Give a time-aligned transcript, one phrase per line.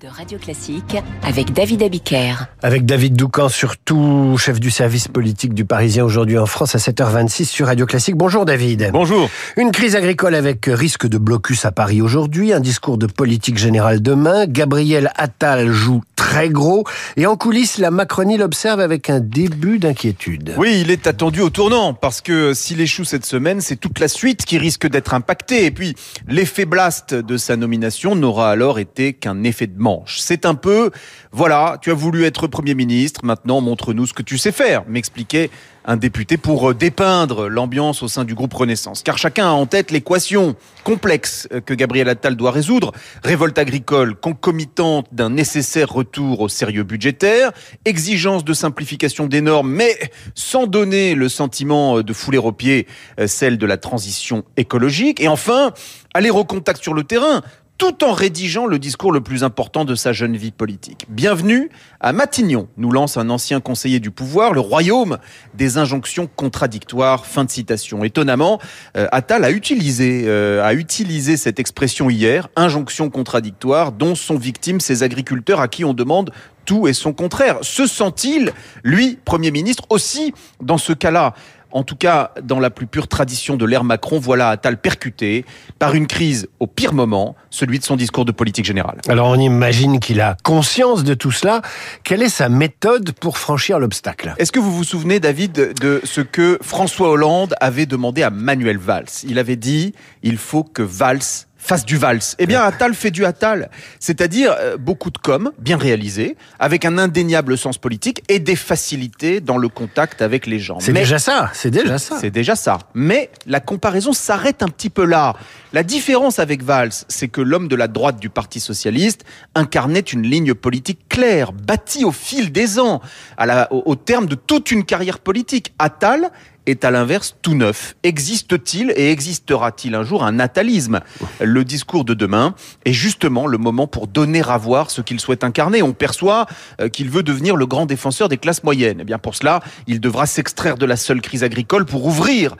[0.00, 2.34] de Radio Classique avec David Abiker.
[2.62, 7.44] Avec David Doucan, surtout chef du service politique du Parisien aujourd'hui en France à 7h26
[7.44, 8.16] sur Radio Classique.
[8.16, 8.90] Bonjour David.
[8.92, 9.30] Bonjour.
[9.56, 14.02] Une crise agricole avec risque de blocus à Paris aujourd'hui, un discours de politique générale
[14.02, 14.46] demain.
[14.46, 16.84] Gabriel Attal joue très gros
[17.16, 20.52] et en coulisses, la Macronie l'observe avec un début d'inquiétude.
[20.58, 24.08] Oui, il est attendu au tournant parce que s'il échoue cette semaine, c'est toute la
[24.08, 25.64] suite qui risque d'être impactée.
[25.64, 25.94] Et puis,
[26.26, 30.18] l'effet blast de sa nomination n'aura alors été qu'un effet de manche.
[30.18, 30.90] C'est un peu,
[31.32, 35.48] voilà, tu as voulu être Premier ministre, maintenant montre-nous ce que tu sais faire, m'expliquait
[35.88, 39.02] un député pour dépeindre l'ambiance au sein du groupe Renaissance.
[39.02, 42.92] Car chacun a en tête l'équation complexe que Gabriel Attal doit résoudre.
[43.24, 47.52] Révolte agricole concomitante d'un nécessaire retour au sérieux budgétaire,
[47.86, 49.98] exigence de simplification des normes, mais
[50.34, 52.86] sans donner le sentiment de fouler aux pieds
[53.26, 55.20] celle de la transition écologique.
[55.20, 55.72] Et enfin,
[56.12, 57.40] aller au contact sur le terrain,
[57.78, 61.06] tout en rédigeant le discours le plus important de sa jeune vie politique.
[61.08, 61.70] Bienvenue
[62.00, 65.18] à Matignon, nous lance un ancien conseiller du pouvoir, le royaume
[65.54, 67.24] des injonctions contradictoires.
[67.24, 68.02] Fin de citation.
[68.02, 68.60] Étonnamment,
[68.96, 74.80] euh, Attal a utilisé, euh, a utilisé cette expression hier, injonction contradictoire, dont sont victimes
[74.80, 76.32] ces agriculteurs à qui on demande
[76.64, 77.58] tout et son contraire.
[77.62, 81.34] Se sent-il, lui, Premier ministre, aussi dans ce cas-là
[81.72, 85.44] en tout cas, dans la plus pure tradition de l'ère Macron, voilà Attal percuté
[85.78, 88.98] par une crise au pire moment, celui de son discours de politique générale.
[89.08, 91.62] Alors on imagine qu'il a conscience de tout cela.
[92.04, 94.34] Quelle est sa méthode pour franchir l'obstacle?
[94.38, 98.78] Est-ce que vous vous souvenez, David, de ce que François Hollande avait demandé à Manuel
[98.78, 99.06] Valls?
[99.24, 102.36] Il avait dit, il faut que Valls fasse du valse.
[102.38, 103.68] Eh bien, Attal fait du Attal.
[103.98, 109.40] C'est-à-dire euh, beaucoup de com, bien réalisé, avec un indéniable sens politique et des facilités
[109.40, 110.80] dans le contact avec les gens.
[110.80, 112.16] C'est déjà ça, c'est déjà ça.
[112.20, 112.78] C'est déjà ça.
[112.94, 115.34] Mais la comparaison s'arrête un petit peu là.
[115.72, 120.22] La différence avec Valls, c'est que l'homme de la droite du Parti Socialiste incarnait une
[120.22, 123.02] ligne politique claire, bâtie au fil des ans,
[123.36, 125.74] à la, au, au terme de toute une carrière politique.
[125.78, 126.30] Attal
[126.70, 127.96] est à l'inverse tout neuf.
[128.02, 131.00] Existe-t-il et existera-t-il un jour un natalisme?
[131.40, 132.54] Le discours de demain
[132.84, 135.82] est justement le moment pour donner à voir ce qu'il souhaite incarner.
[135.82, 136.46] On perçoit
[136.92, 139.00] qu'il veut devenir le grand défenseur des classes moyennes.
[139.00, 142.56] Et bien pour cela, il devra s'extraire de la seule crise agricole pour ouvrir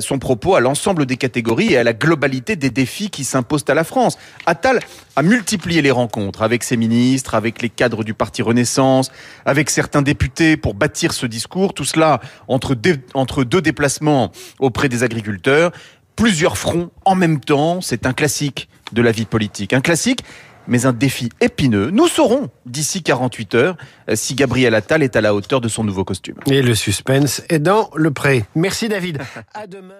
[0.00, 3.74] son propos à l'ensemble des catégories et à la globalité des défis qui s'imposent à
[3.74, 4.18] la France.
[4.46, 4.80] Attal
[5.16, 9.12] a multiplié les rencontres avec ses ministres, avec les cadres du Parti Renaissance,
[9.44, 11.72] avec certains députés pour bâtir ce discours.
[11.72, 12.76] Tout cela entre,
[13.14, 15.72] entre deux déplacements auprès des agriculteurs,
[16.16, 19.72] plusieurs fronts en même temps, c'est un classique de la vie politique.
[19.72, 20.24] Un classique
[20.66, 21.90] mais un défi épineux.
[21.90, 23.76] Nous saurons d'ici 48 heures
[24.14, 26.36] si Gabriel Attal est à la hauteur de son nouveau costume.
[26.46, 28.44] Et le suspense est dans le pré.
[28.54, 29.20] Merci David.
[29.52, 29.94] À demain.